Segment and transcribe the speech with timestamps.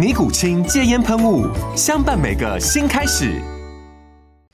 [0.00, 1.46] 尼古清戒烟喷雾，
[1.76, 3.38] 相伴每个新开始。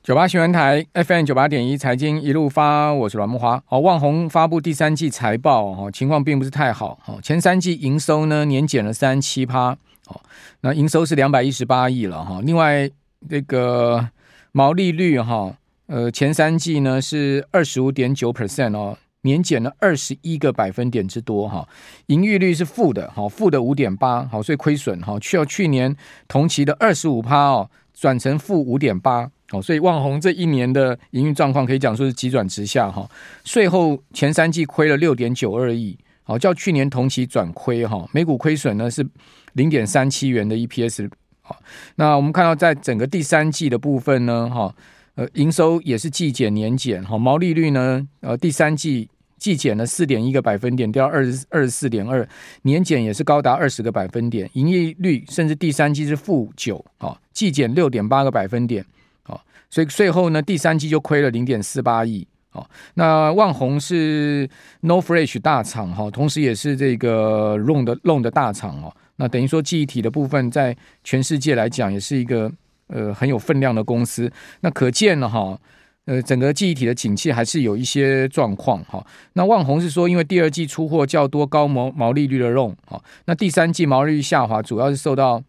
[0.02, 3.62] 九八新闻台 FM 九八点一财经一路发，我是阮木华。
[3.64, 6.98] 好，旺宏发布第三季财报，哈，情况并不是太好。
[7.00, 9.76] 哈，前三季营收呢年减了三七趴，
[10.06, 10.20] 好，
[10.62, 12.40] 那营收是两百一十八亿了，哈。
[12.42, 12.90] 另外，
[13.30, 14.08] 这个
[14.50, 15.54] 毛利率，哈，
[15.86, 18.98] 呃，前三季呢是二十五点九 percent 哦。
[19.26, 21.68] 年减了二十一个百分点之多哈，
[22.06, 25.94] 盈余率是负的哈，负的五点八好，所以亏损哈，去到去年
[26.26, 33.06] 同期的二十五趴哦，转成负五点八好，所以旺宏这一年的营运状况可以讲说是急转直下哈，
[33.44, 39.06] 税后前三季亏了六点九二亿，好，较去年同期转亏哈，每股亏损呢是
[39.52, 41.10] 零点三七元的 EPS
[41.42, 41.58] 好，
[41.96, 44.74] 那我们看到在整个第三季的部分呢哈，
[45.16, 49.08] 呃，营收也是季减年减哈，毛利率呢呃第三季。
[49.38, 52.26] 季减了四点一个百分点，掉二十二十四点二，
[52.62, 58.84] 年减也是高达二十个百分点，营业率甚至第三季是负九啊，季减六点八个百分点
[59.24, 62.66] 啊，所以税后呢，第三季就亏了零点四八亿啊。
[62.94, 64.48] 那旺宏是
[64.80, 68.94] No Flash 大厂哈，同时也是这个 ROM 的 ROM 的大厂哦。
[69.16, 72.50] 那等于说记忆体的部分，在全世界来讲，也是一个
[72.88, 74.32] 呃很有分量的公司。
[74.60, 75.58] 那可见了哈。
[76.06, 79.04] 呃，整个记忆体的景气还是有一些状况哈。
[79.32, 85.42] 那旺宏是说，因为第二季出货较多高毛毛利率的隆哈，那第三季毛利率下滑，主要是受到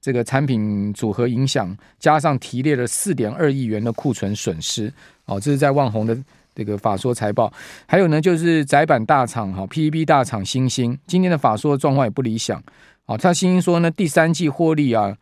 [0.00, 4.90] 这个产品组合影响，加上提列了四点二亿元的库存损失。
[5.26, 6.16] 哦，这是在旺宏的
[6.54, 7.52] 这个法说财报。
[7.86, 12.62] 还有呢，就是窄板大厂哈，PEB 大厂新兴今天的法说状况也不理想。
[13.04, 15.14] 哦，他新兴说呢，第三季获利啊，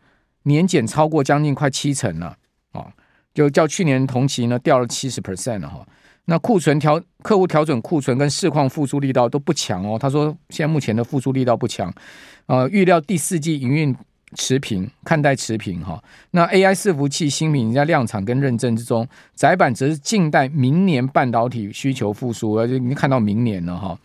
[0.43, 2.37] 年减超过将近快七成了
[2.71, 2.87] 啊。
[3.37, 5.85] 就较去年同期呢掉了七十 percent 了哈，
[6.25, 9.95] 那库存调客户调整库存跟市况复苏力道都不强哦。
[9.95, 11.93] 他说现在目前的复苏力道不强，
[12.47, 13.95] 呃，预料第四季营运
[14.35, 16.03] 持平，看待持平哈。
[16.31, 23.95] 那 AI 伺服器新品在量产跟认证之中，窄板则是静待明年半导体需求复苏，而且已经看到明年了哈。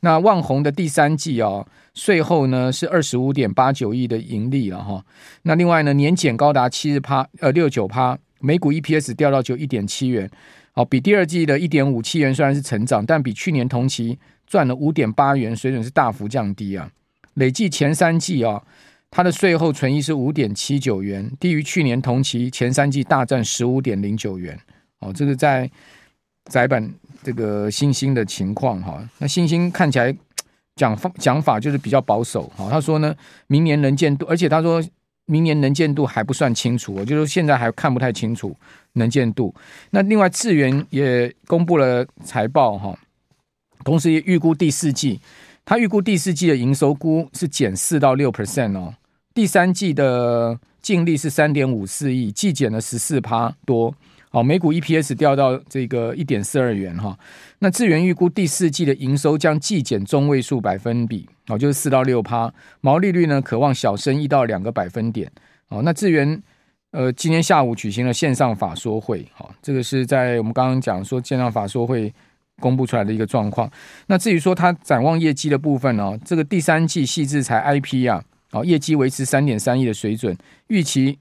[0.00, 1.64] 那万宏的第三季啊，
[1.94, 5.04] 税后呢是二十五点八九亿的盈利了哈。
[5.42, 8.18] 那另外呢年减高达七十趴，呃六九趴。
[8.40, 10.28] 每股 EPS 掉到就一点七元，
[10.72, 16.90] 好，比第二季的一点五七元虽然是成长，但比去年同期赚了五点八元，水准是大幅降低啊。
[17.34, 18.62] 累计前三季啊，
[19.10, 24.58] 它的税后存益是五点七九元，低于去年同期前三季大赚十五点零九元。
[25.00, 25.70] 哦，这个在
[26.50, 30.16] 窄板这个新兴的情况哈，那新兴看起来
[30.76, 33.14] 讲方讲法就是比较保守哈，他说呢，
[33.46, 34.82] 明年能见度，而且他说。
[35.30, 38.56] 明年能见度还不算清楚，我就是现在还看不太清楚
[38.94, 39.54] 能见度。
[39.90, 42.98] 那另外智源也公布了财报哈，
[43.84, 45.20] 同时也预估第四季，
[45.64, 48.92] 他预估第四季的营收估是减四到六 percent 哦，
[49.32, 53.94] 第三季的净利是三点五四亿，季减了十四趴多。
[54.32, 57.18] 好，每股 EPS 掉到这个一点四二元哈。
[57.58, 62.52] 那智原预估第四季的营收将季减中位数百分比，哦，就是四到六趴。
[62.80, 65.28] 毛利率呢，可望小升一到两个百分点。
[65.68, 66.40] 哦，那智原
[66.92, 72.14] 呃，今天下午举行了线上法说会，好，这个是在我们刚刚讲说线上法说会
[72.60, 73.68] 公布出来的一个状况。
[74.06, 78.22] 那至于说它展望业绩的部分呢，这个第三季细智财 IP 啊，
[78.52, 80.36] 哦，业绩维持三点三亿的水准，
[80.68, 81.18] 预期。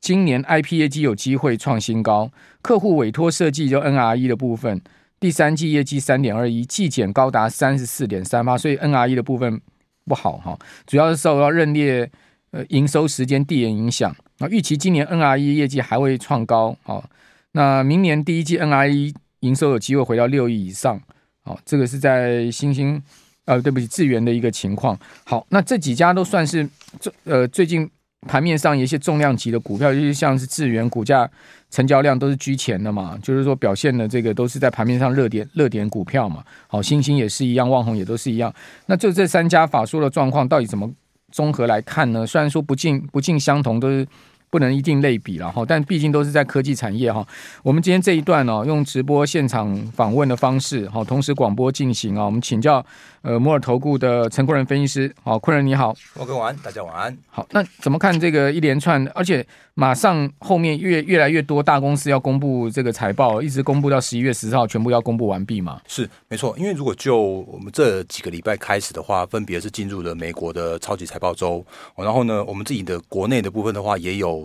[0.00, 2.30] 今年 IP 业绩有机会创新高，
[2.62, 4.80] 客户委托设计就 NRE 的部分，
[5.18, 9.60] 第三季业绩三点二一，季减高达三十四点三八，所以 NRE 的部分
[10.04, 12.08] 不好哈，主要是受到认列
[12.52, 14.14] 呃营收时间递延影响。
[14.38, 17.04] 那预期今年 NRE 业绩还会创高，好，
[17.52, 21.00] 那明年第一季 NRE 营收有机会回到六亿以上，
[21.42, 23.02] 好，这个是在新兴
[23.46, 24.98] 呃对不起智源的一个情况。
[25.24, 26.66] 好，那这几家都算是
[27.00, 27.90] 这呃最近。
[28.26, 31.28] 盘面上一些重量级的股票，就是像是智源股价
[31.70, 36.42] 成交量都是居前的嘛，就是说表现的这个都是在盘面上热点热点股票嘛。
[36.66, 38.52] 好，新兴也是一样，旺宏也都是一样。
[38.86, 40.90] 那就这三家法说的状况，到底怎么
[41.30, 42.26] 综合来看呢？
[42.26, 44.06] 虽然说不尽不尽相同，都是。
[44.50, 47.26] 不能一定类比了哈，但毕竟都是在科技产业哈。
[47.62, 52.24] 我们今天这一段呢，用直播现场访问的方式，好，同时广播进行啊。
[52.24, 52.84] 我们请教
[53.22, 57.16] 呃摩尔投顾的陈坤仁分析师，好，坤仁你好，我跟晚安，大家晚安。
[57.28, 65.80] 好，那怎么看这个一连串，而且马上后面越越来越多大公司要公布这个财报，一直公布到十一月十四号，全部要公布完毕嘛？
[65.86, 71.62] 是没错，因为如果就我们这几个礼拜开始的话，分别是进入了美国的超级财报周，
[71.96, 74.37] 然后呢，我们自己的国内的部分的话，也有。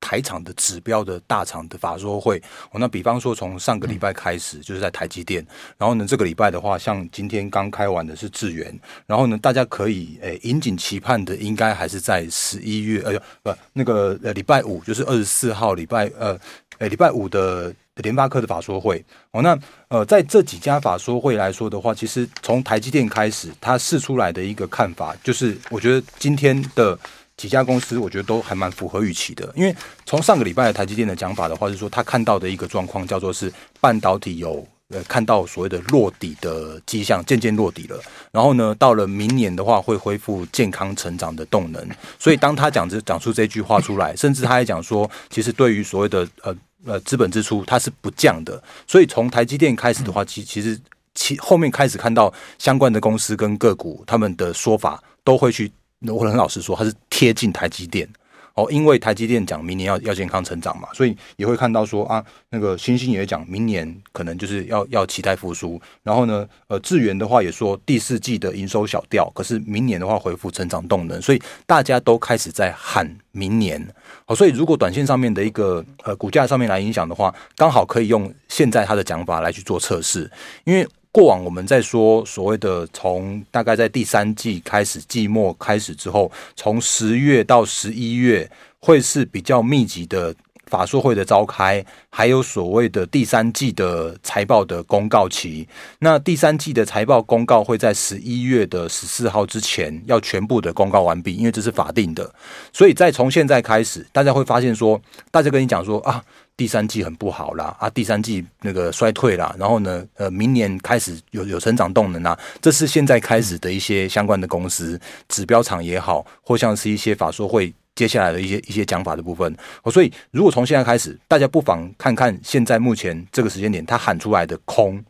[0.00, 2.38] 台厂的指标的大厂的法说会，
[2.70, 5.44] 哦，那比方说从上个礼拜开始，就是在台积电，
[5.76, 16.38] 然后呢，这个礼拜的话，像今天刚开完的是智原，然后呢，大家可以诶引颈期盼的，应该还是在十一月，呃，不，那个呃礼拜五，就是二十四号礼拜，呃，
[16.78, 19.58] 诶礼拜五的联发科的法说会，哦，那
[19.88, 26.98] 呃在这几家法说会来说的话，其实从台积电开始，它释出来的一个看法，就是我觉得今天的。
[27.38, 29.74] 几家公司，我觉得都还蛮符合预期的，因为
[30.04, 33.50] 从上个礼拜的台积电的讲法的话，是说他看到的一个状况叫做是
[33.80, 37.98] 半导体有呃看到所谓的落底的迹象，渐渐落底了。
[38.32, 41.88] 然后呢，到了明年的话会恢复健康成长的动能。
[42.18, 48.60] 所以当他讲这讲出这句话出来，甚至他还讲说，其实对于所谓的呃呃资本支出，它是不降的。
[48.84, 50.76] 所以从台积电开始的话，其其实
[51.14, 55.70] 其后面开始看到相关的公司跟个股他们的说法都会去。
[56.00, 58.08] 那我很老实说，它是贴近台积电。
[58.54, 73.80] 哦，因为台积电讲明年要要健康成长嘛，所以也会看到说啊，那个欣兴也讲明年可能就是要要期待复苏，然后呢，呃，智源的话也说第四季的营收小掉，可是明年的话恢复成长动能，所以大家都开始在喊明年。
[74.26, 80.28] 哦，所以如果短线上面的一个呃股价上面来影响的话，刚好可以用现在他的讲法来去做测试，
[80.64, 80.84] 因为。
[81.10, 90.34] 过往我们在说所谓的从大概在第三季开始季末开始之后，从十月到十一月会是比较密集的
[90.66, 95.66] 法说会的召开，还有所谓的第三季的财报的公告期。
[96.00, 102.32] 那第三季的财报公告会在十一月的十四号之前要全部的公告完毕，因为这是法定的。
[102.72, 105.00] 所以在从现在开始，大家会发现说，
[105.30, 106.22] 大家跟你讲说啊。
[106.58, 119.56] 第三季很不好啦，啊，第三季那个衰退啦，然后呢，呃，明年开始有有成长动能啊，这是现在开始的一些相关的公司指标厂也好，或像是一些法说会接下来的一些一些讲法的部分。
[119.92, 125.00] 所以如果从现在开始，大家不妨看看现在目前这个时间点，他喊出来的空，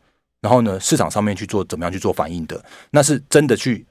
[0.43, 3.87] 然后呢，市场上面去做怎么样去做反应的，那是真的去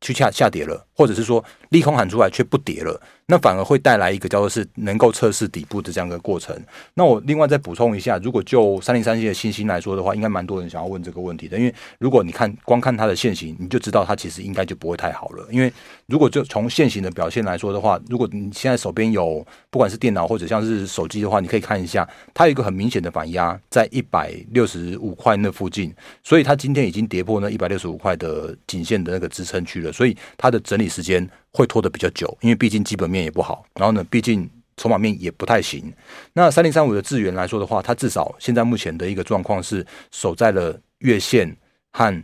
[0.00, 1.44] 去下下跌了，或者是说
[1.76, 3.00] 利空喊出来却不跌了。
[3.28, 6.56] 那反而会带来一个叫做是能够测试底部的这样一个过程。
[6.94, 11.58] 那我另外再补充一下，如果就三零三七的信心来说的话，应该蛮多人想要问这个问题的。
[11.58, 15.44] 因为如果你看光看它的线型，你就知道它其实应该就不会太好了。
[15.50, 15.72] 因为
[16.06, 25.92] 如果就从线型的表现来说的话，如果你现在手边有不管是电脑或者像是手机的话，你可以看一下，它有一个很明显的反压在一百六十五块那附近，
[26.22, 31.28] 所以它今天已经跌破那一百六十五块的颈线的那个支撑区了，所以它的整理时间。
[31.56, 35.90] 会拖得比较久，因为毕竟基本面也不好，然后呢，毕竟筹码面也不太行。
[36.34, 41.56] 那三零三五的智源来说的话，它至少现在目前的一个状况是守在了月线
[41.92, 42.22] 和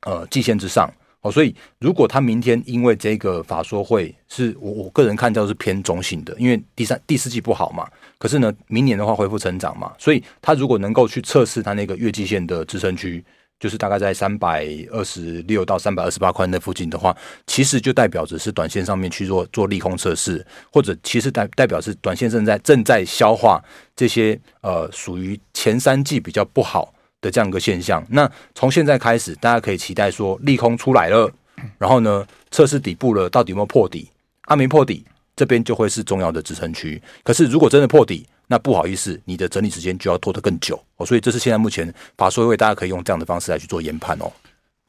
[0.00, 7.86] 呃季线之上哦，所以如果它明天因为这个法说会是我我个人看到是偏中性的，因为第三第四季不好嘛，
[8.16, 13.22] 可是呢，明年的话恢复成长嘛，所以它如果能够去测试它那个月季线的支撑区。
[13.60, 23.62] 就是大概在三百二十六到三百二十八块那附近的话，其实就代表着是短线上面去做做利空测试，或者其实代代表是短线正在正在消化
[23.96, 28.04] 这些呃属于前三季比较不好的这样一个现象。
[28.10, 31.30] 那从现在开始，大家可以期待说利空出来了，
[31.78, 34.10] 然后呢测试底部了，到底有没有破底？
[34.42, 37.00] 啊，没破底，这边就会是重要的支撑区。
[37.22, 44.30] 可是如果真的破底，那不好意思，你的整理时间就要拖得更久哦，所以这是现在目前法说会大家可以用这样的方式来去做研判哦。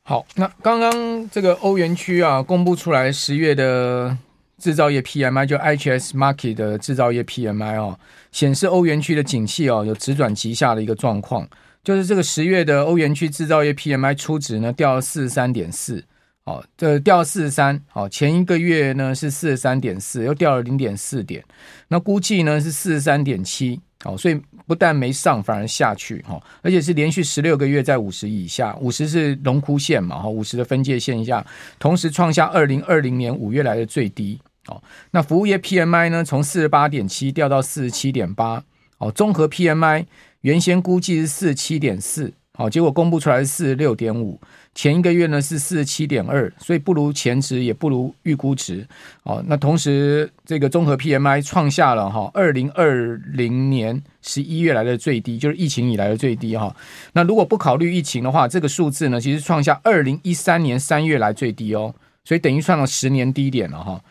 [0.04, 4.16] 好，那刚刚这个欧元区啊公布出来十月的
[4.58, 7.98] 制造业 PMI，就 IHS Market 的制造业 PMI 哦，
[8.32, 11.48] 显示欧元区的景气哦有直转急下的一个状况，
[11.84, 16.04] 就是这个十月的欧元区制造业 PMI 初值呢掉了四十三点四。
[16.46, 21.44] 哦，这掉四十三，好，前一个月呢是四十三点四，又掉了零点四点，
[21.88, 31.44] 那估计呢是四十三点七，好，所以不但没上，反而下去，哈，而且是连续十六个月在五十以下，五十是龙枯线嘛，哈，五十的分界线下，
[31.80, 38.64] 同时创下二零二零年五月来的最低，哦，那服务业 PMI 呢从四十八点七掉到四十七点八，
[39.00, 40.06] 哦，综合 PMI
[40.42, 44.40] 原先估计是四十七点四，好，结果公布出来是四十六点五，
[44.74, 48.88] 前一个月呢是四十七点二，所以不如前值，也不如预估值。
[49.24, 56.74] 哦，那同时这个综合 PMI 创下了哈二零二零年十一月来的最低，就是疫情以来的最低哈。
[57.12, 61.94] 那如果不考虑疫情的话，这个数字呢其实创下二零一三年三月来最低哦，
[62.24, 64.02] 所以等于创了十年低点了哈。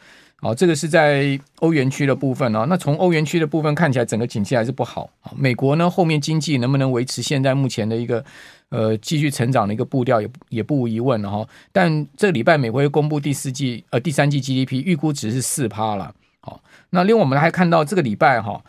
[0.40, 2.66] 好，这个是在欧元区的部分哦。
[2.68, 5.08] 那从欧元区的部分看起来，整个景气还是不好。
[5.34, 8.22] 美国呢，后面经济能不能维持现在目前的一个
[8.68, 11.48] 呃继续成长的一个步调，也也不无疑问了哈。
[11.72, 16.14] 但这礼拜美国会公布第四季呃第三季 GDP 预估值是四趴了。
[16.40, 16.60] 好，
[16.90, 18.62] 那另外我们还看到这个礼拜哈，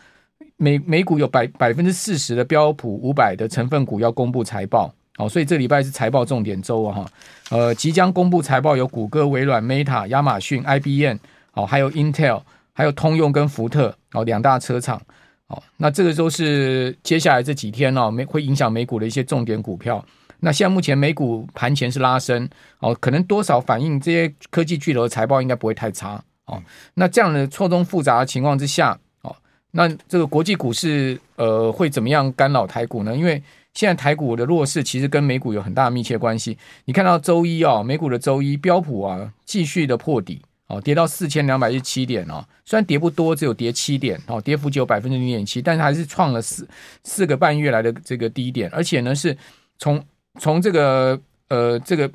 [0.56, 4.94] 美美股有百百分之四十的标普五百的成分股要公布财报。
[5.18, 7.06] 好，所以这礼拜是财报重点周啊哈。
[7.50, 11.18] 呃，即将公布财报有谷歌、微软、Meta、亚马逊、IBM。
[11.56, 12.42] 哦，还有 Intel，
[12.74, 15.02] 还有通用跟福特哦，两大车厂
[15.48, 20.06] 哦，那这个都是接下来这几天哦，美会影响美股的一些重点股票。
[20.42, 22.48] 那现在目前美股盘前是拉升
[22.80, 26.62] 哦，可能多少反映这些科技巨头的财报应该不会太差哦。
[26.94, 29.36] 那这样的错综复杂的情况之下哦，
[29.72, 33.16] 那这个国际股市呃会怎么样干扰台股呢？
[33.16, 33.42] 因为
[33.74, 36.58] 现在台股的弱势其实跟美股有很大的密切关系。
[36.84, 40.42] 你看到周一哦，美股的周一标普啊继续的破底。
[40.68, 46.68] 哦，跌到四千两百一十七点哦，虽然跌不多，只有跌七点哦，跌幅只有百分之零点七，但是还是创了四
[47.04, 49.38] 四个半月来的这个低点，而且呢是
[49.78, 50.04] 从
[50.40, 52.10] 从这个呃这个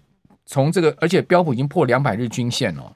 [0.47, 2.93] 从这个，而且标普已经破两百日均线哦，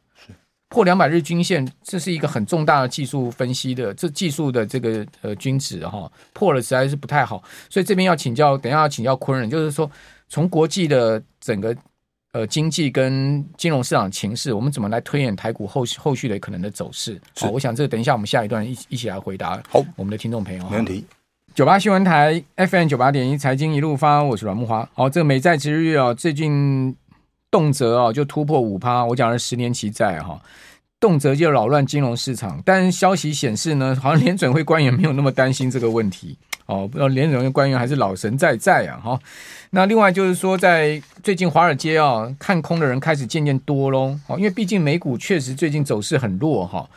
[0.71, 9.89] 破两百日均线，这是一个很重大的技术分析的这技术的这个呃均值哈，破了实在是不太好，所以这边要请教，等一下要请教昆人，就是说
[10.29, 11.77] 从国际的整个。
[12.35, 17.17] 呃，经济跟金融市场情势，我们怎么来推演台股后续后续的可能的走势？
[17.39, 19.63] 好，我想这个等一下我们下一段一一起来回答。
[19.69, 21.05] 好，我们的听众朋友，没问题。
[21.55, 24.89] 九八新闻台 FM 九八点一财经一路发，我是阮木花。
[24.95, 26.97] 好，这个美债殖利率啊，最近
[27.53, 29.05] 动辄啊就突破五趴。
[29.05, 30.43] 我讲的是十年期债哈，
[30.99, 32.61] 动辄就扰乱金融市场。
[32.65, 36.37] 但消息显示呢，好像联准会官员没有那么担心这个问题。
[36.67, 39.21] 哦，不知道联准会官员还是老神在在啊，哈。
[39.71, 44.19] 那另外就是说，在最近华尔街啊，看空的人开始渐渐多喽。
[44.29, 46.89] 哦，因为毕竟美股确实最近走势很弱哈。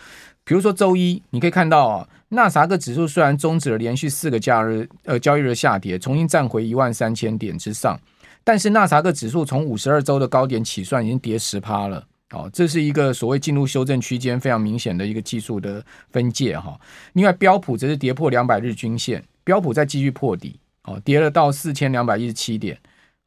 [0.45, 7.99] 比如说周一，你可以看到啊，纳萨克指数虽然终止了连续四个假日呃交易日下跌，重新站回一万三千点之上，
[8.45, 12.01] 但是纳萨克指数从五十二周的高点起算，已经跌十趴了。
[12.31, 16.79] 哦，这是一个所谓进入修正区间非常明显的一个技术的分界哈。
[17.13, 19.21] 另外标普则是跌破两百日均线。
[19.47, 22.77] 标普再继续破底，哦，跌了到四千两百一十七点，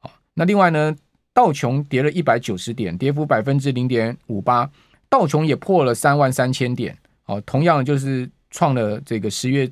[0.02, 0.94] 哦，那另外呢，
[1.32, 4.70] 道琼跌了一百九十点，跌幅百分之零点五八，
[5.08, 9.66] 道琼也破了三万三千点，哦，同样就是创了这个十月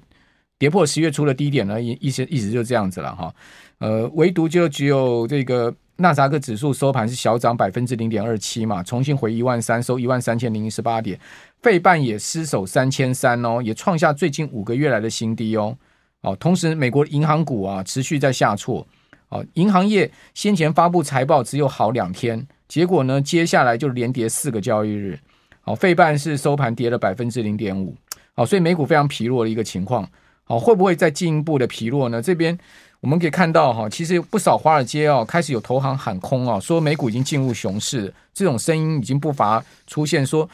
[0.59, 3.35] 跌破十月初的低点呢，意思意思就这样子了哈，
[3.77, 11.21] 呃，唯独就只有这个纳萨克指数收盘是小涨百分之零点二七嘛，重新回一万三，收一万三千零一十八点，
[11.61, 15.77] 费半也失守三千三哦，也创下最近五个月来的新低哦。
[16.23, 18.87] 哦，同时，美国银行股啊持续在下挫。
[19.29, 25.19] 哦，银行业先前发布财报只有好两天，结果呢，接下来就连跌四个交易日。
[25.61, 27.95] 好，费半是收盘跌了百分之零点五。
[28.35, 30.09] 好，所以美股非常疲弱的一个情况。
[30.45, 32.23] 好，会不会再进一步的疲弱呢？
[32.23, 32.59] 这边
[33.01, 40.49] 我们可以看到哈，其实不少华尔街哦开始有投行喊空啊，说美股已经进入熊市，这种声音已经不乏出现说。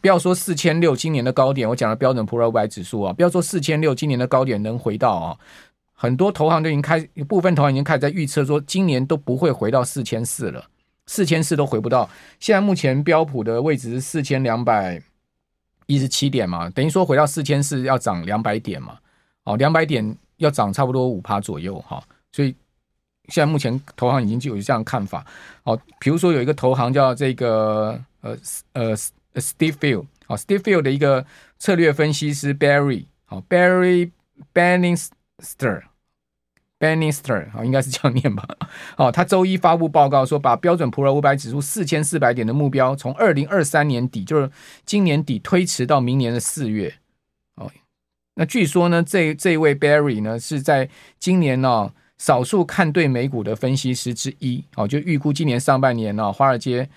[0.00, 5.38] 不要说四千六今年的高点，我讲的标准普尔五百指数啊，不要说四千六今年的高点能回到啊，
[5.94, 10.64] 很多投行都已经开，部分投行已经开始在预测说，今年都不会回到四千四了，
[11.06, 12.10] 四千四都回不到。
[12.40, 15.00] 现在目前标普的位置是四千两百
[15.86, 18.98] 一十七点嘛，等于说回到四千四要涨两百点嘛，
[19.44, 22.02] 哦，两百点要涨差不多五趴左右哈，
[22.32, 22.52] 所以
[23.28, 25.24] 现在目前投行已经就有这样看法。
[25.62, 28.36] 哦，比如说有一个投行叫这个呃
[28.72, 28.96] 呃。
[29.40, 31.26] Steve Field，好，Steve Field 的一个
[31.58, 34.10] 策略分析师 Barry，好，Barry
[34.52, 38.48] Bannister，Bannister，好，应该是这样念吧，
[38.96, 44.50] 好，他周一发布报告说，把标准普尔五百指数四千四百点的目标，从二零二三年底，就是
[44.84, 46.94] 今年底推迟到明年的四月，
[47.56, 47.70] 哦，
[48.34, 50.88] 那据说呢，这这位 Barry 呢是在
[51.18, 56.88] 今年呢、哦、少数看对美股的分析师之一，哦，就预估今年上半年呢、哦、华尔街。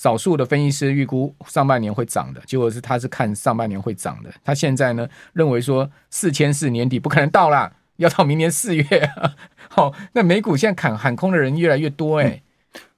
[0.00, 4.30] 少数的分析师预估上半年会涨的，结果是他是看上半年会涨的。
[4.42, 9.10] 他现在呢认为说四千四年底不可能到啦， 要到明年四月。
[9.68, 12.40] 好， 那美股现在砍喊空的人越来越多哎、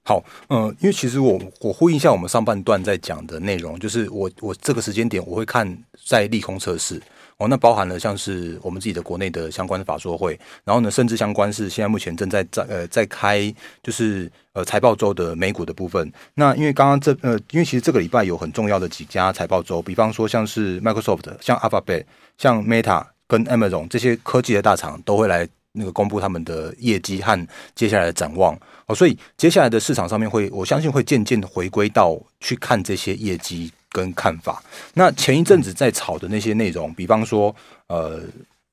[0.04, 7.02] 好，嗯，因为其实我我呼应一下我们上半段在讲的内容，就是我我这个时间点我会看在利空测试。
[7.42, 16.12] 哦，那包含了像是我们自己的国内的相关的法说会，然后呢，甚至相关是现在目前正在在呃在开就是呃财报周的美股的部分。
[16.34, 22.04] 那因为刚刚这呃，因为其实这个礼拜有很重要的几家财报周，比方说像是 Microsoft、像 Alphabet、
[22.38, 28.56] 像 Meta 跟 Amazon 这些科技的大厂都会来那个公布他们的业绩和接下来的展望。
[28.86, 33.72] 哦，所以接下来的市场上面会，我相信会渐渐回归到去看这些业绩。
[33.92, 34.60] 跟看法，
[34.94, 37.54] 那前一阵子在炒的那些内容，比方说，
[37.88, 38.18] 呃，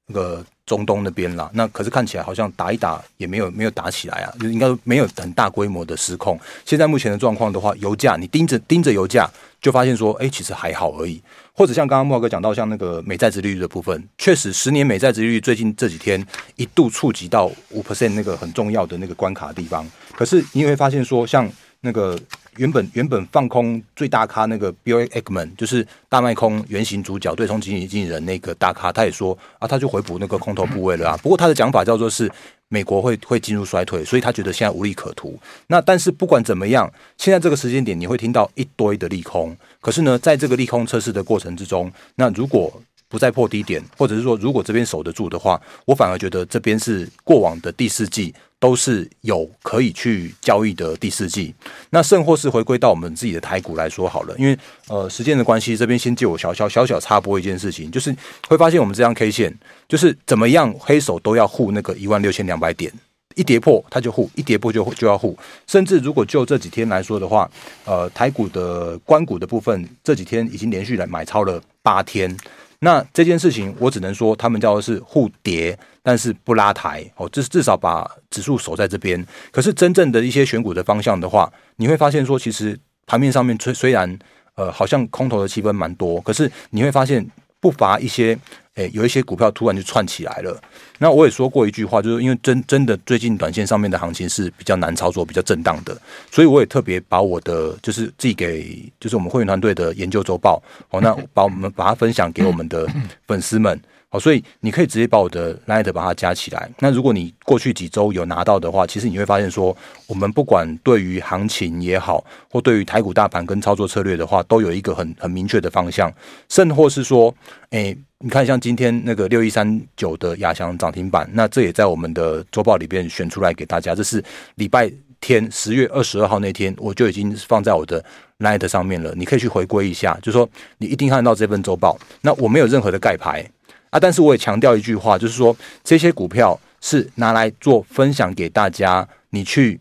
[0.07, 6.39] 那个中东那边啦，那可是看起来好像打一打也没有没有打起来啊，就应该没有很大规模的失控。
[6.65, 9.29] 现在目前的状况的话，油价你盯着盯着油价，
[9.61, 11.21] 就发现说，哎，其实还好而已。
[11.53, 19.85] 或者像刚刚莫哥讲到，像那个美债殖利率的部分，确实十年美债殖利率最近这几天一度触及到五 percent 那个很重要的那个关卡地方。
[20.15, 21.47] 可是你会发现说，像
[21.81, 22.17] 那个。
[22.59, 31.17] 原本原本放空最大咖那个 Bill Ackman，就是大卖空原型主角对冲基金经理人那个大咖，他也说啊，他就回补那个空头部位了啊。
[31.23, 32.29] 不过他的讲法叫做是
[32.67, 35.39] 美国会会进入衰退，所以他觉得现在无利可图。
[35.67, 39.55] 那但是不管怎么样，现在这个时间点你会听到一堆的利空。
[39.79, 48.33] 可是呢，在这个利空测试的过程之中，那如果不再破低点，或者是说如果这边守得住的话，我反而觉得这边是过往的第四季。
[48.61, 51.55] 都是有可以去交易的第四季，
[51.91, 58.13] 那甚或是回归到我们自己的台股来说好了，因为呃时间的关系，这边先借我小小小小插播一件事情，就是
[58.49, 62.91] 会发现我们这张 K 线就是怎么样黑手都要护那个一万六千两百点，
[63.35, 67.49] 一跌破它就护，一跌破就就要护，甚至如果就这几天来说的话，
[67.85, 72.35] 呃台股的关股的部分这几天已经连续来买超了八天。
[72.79, 79.25] 那这件事情，我只能说他们叫的是互跌，但是不拉抬哦，至至少把指数守在这边。
[79.51, 84.17] 可是真正的一些选股的方向的话，你会发现说，其实盘面上面虽虽然
[84.55, 87.25] 呃好像空头的气氛蛮多，可是你会发现
[87.59, 88.37] 不乏一些。
[88.79, 90.57] 诶，有一些股票突然就窜起来了。
[90.99, 95.97] 那我也说过一句话，就是因为真真的最近短线上面的行情是比较难操作、比较震荡的，
[96.31, 102.87] 所以我也特别把我的就是寄给就是我们会员团队的研究周报哦，那把我们把它分享给我们的
[103.27, 103.77] 粉丝们。
[104.11, 106.67] 好，所以你可以直接把我的 light 把它加起来。
[106.79, 109.75] 那如果你过去几周有拿到的话，其实你会发现说，
[110.07, 116.11] 我们不管对于行情也好，或对于台股大盘跟操作策略的话，都有一个很很明确的方向。
[116.49, 117.31] 甚或是说，
[117.69, 123.93] 诶，你看像今天那个六一三九的亚翔涨停板，那这也在我们的周报里边选出来给大家。
[123.93, 124.23] 这是
[124.55, 124.91] 礼拜
[125.21, 128.03] 天十月二十二号那天，我就已经放在我的
[128.39, 129.13] light 上面了。
[129.15, 131.95] 你可以去回归一下，就是说你一定看到这份周报。
[132.21, 133.47] 那我没有任何的盖牌。
[133.89, 133.99] 啊！
[133.99, 139.79] 但是我也强调一句话，就是说这些股票是拿来做分享给大家，你去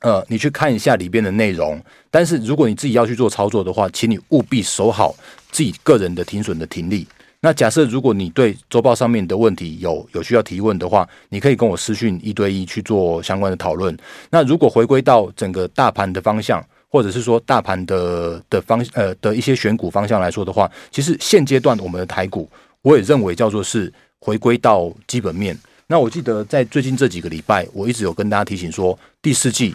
[0.00, 1.80] 呃，你去看一下里边的内容。
[2.10, 5.14] 但是如果你自己要去做操作的话，请你务必守好
[5.50, 7.06] 自己个人的停损的停利。
[7.40, 13.94] 那假设如果你对周报上面的问题有有需要提问的话，你可以跟我私讯一对一去做相关的讨论。
[14.30, 22.48] 那如果回归到整个大盘的方向，或者是说大盘的的方呃的一些选股方向来说的话，其实现阶段我们的台股。
[22.84, 25.58] 我也认为叫做是回归到基本面。
[25.86, 29.74] 那我记得在最近这几个礼拜，我一直有跟大家提醒说，第四季，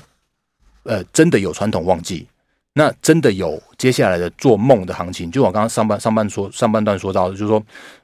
[0.83, 2.27] 呃，真的有传统旺季，
[2.73, 5.31] 那真的有接下来的做梦的行情。
[5.31, 7.63] 就我刚刚上半上半说上半段说到，就是说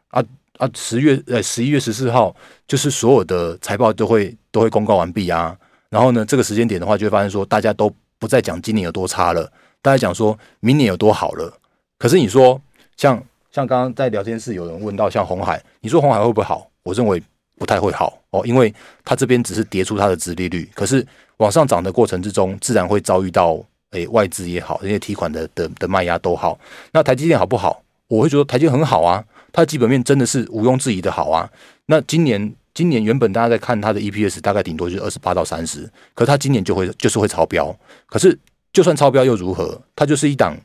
[0.10, 0.24] 啊
[0.58, 2.36] 啊，十月呃十一月十四号，
[2.68, 5.56] 就是所有的财报都会都会公告完毕啊。
[5.89, 9.52] 然后呢，这个时间点的话，就会发现说，大家都不再讲今年有多差了，
[9.84, 11.54] 大家讲说明年有多好了。
[12.00, 12.60] 可是你说
[12.98, 13.24] 像。
[13.56, 16.70] 像刚刚在聊天室有人问到，像红海，你说红海会不会好？
[16.84, 17.24] 我认为
[17.58, 18.74] 不太会好哦，因为
[19.06, 23.58] 它这边只是跌出它的殖利率，可是往上涨的过程之中，自然会遭遇到
[23.91, 26.60] 诶外资也好，那些提款的的的卖压都好。
[26.91, 27.82] 那台积电好不好？
[28.10, 31.50] 我会觉得台积电很好啊，它的基本面真的是毋庸置疑的好啊。
[31.86, 37.74] 那今年今年原本大家在看它的 EPS 大概顶多就是二十八到三十，可它今年就会就是会超标。
[38.06, 38.38] 可是
[38.74, 39.82] 就算超标又如何？
[39.96, 40.58] 它就是一档。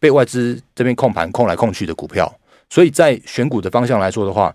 [0.00, 2.34] 被外资这边控盘控来控去的股票，
[2.70, 4.52] 所以在选股的方向来说的话，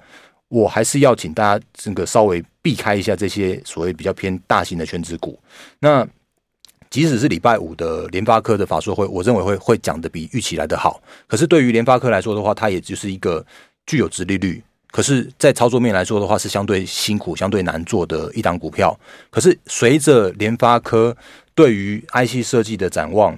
[0.47, 5.39] 我还是要请大家这个稍微避开一下这些所谓比较偏大型的全职股。
[5.79, 6.05] 那
[6.89, 11.01] 即使是礼拜五的联发科的法说会，我认为会会讲的比预期来的好。
[11.27, 13.45] 可是对于联发科来说的话，它也就是一个
[13.86, 18.97] 具有殖利率，可是，在操作面来说的话，是相对辛苦、相对难做的一档股票。
[19.29, 21.15] 可是随着联发科
[21.53, 23.38] 对于 IC 设计的展望，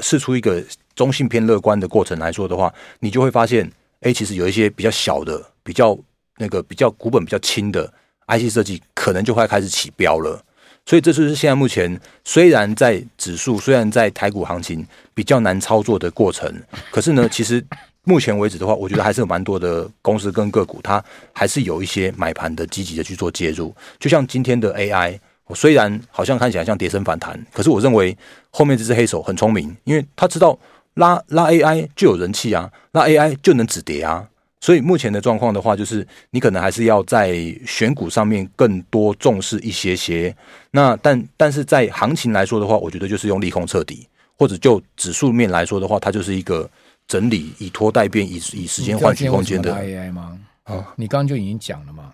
[0.00, 0.62] 试出一个。
[1.00, 3.66] 中性偏乐观的过程来说的话，你就会发现，
[4.00, 5.98] 哎，其实有一些比较小的、比较
[6.36, 7.90] 那个、比较股本比较轻的
[8.28, 10.44] IC 设计，可能就会开始起标了。
[10.84, 16.54] 所以这就是现在目前虽然在指数、虽然在台股行情比较难操作的过程，
[16.90, 17.64] 可是呢，其实
[18.04, 23.74] 目前为止的话，我觉得还是有蛮多的公司跟个股，它还是有一些买盘的积极的去做介入。
[23.98, 28.14] 就像今天的 AI，我虽然好像看起来像跌升反弹，可是我认为
[28.50, 30.58] 后面这只黑手很聪明，因为他知道
[30.94, 34.26] 拉拉 AI 就有人气啊，拉 AI 就能止跌啊。
[34.60, 37.34] 所以目前的状况的话，就是你可能还是要在
[37.66, 40.34] 选股上面更多重视一些些。
[40.70, 44.06] 那但但是在行情来说的话，我觉得就是用利空彻底，
[44.38, 46.68] 或者就指数面来说的话，它就是一个。
[47.08, 50.38] 整理以拖代变，以以时间换取空间的 AI 吗？
[50.66, 52.12] 哦，你刚刚就已经讲了嘛。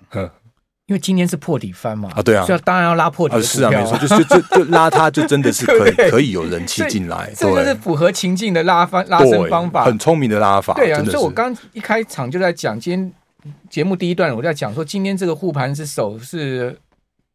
[0.87, 2.11] 嗯，因为今天是破底翻嘛。
[2.14, 3.40] 啊，对啊，所以当然要拉破底。
[3.42, 7.33] 是啊，没错，就是就就拉它，就真的是可以 可以有人气进来。
[7.37, 10.75] 这个是符合情境的拉翻拉升方法，很聪明的拉法。
[10.75, 13.12] 对啊，所以我刚一开场就在讲，今天
[13.68, 16.79] 节目第一段我在讲说，今天这个护盘是手是。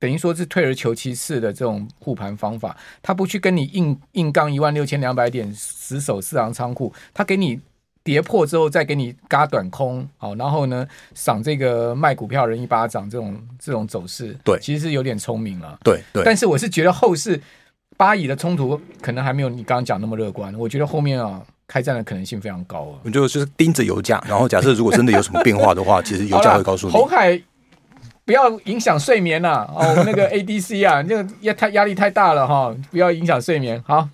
[0.01, 7.59] 等于说是退而求其次的这种护盘方法，他不去跟你硬硬刚一万六千两百点死守四行仓库，他给你
[8.03, 16.23] 跌破之后再给你嘎短空，好，然后呢赏这个卖股票人一巴掌，这种这种走势，对，其实是有点聪明了，对对。
[16.23, 17.39] 但是我是觉得后市
[17.97, 22.99] 巴以的冲突可能还没有你刚刚讲那么乐观，我觉得后面啊开战的可能性非常高啊。
[23.03, 26.93] 我就就是盯着油价，然后假设如果真的有什么变化的话， 其实油价会告诉你。
[26.93, 27.41] 红海。
[28.23, 29.67] 不要影响睡眠呐！
[29.75, 33.81] 哦，那个 ADC 啊，那个压太压力太大了哈，不要影响睡眠。
[33.85, 34.07] 好，